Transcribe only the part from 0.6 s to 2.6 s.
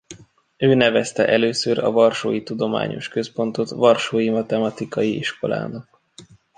nevezte először a varsói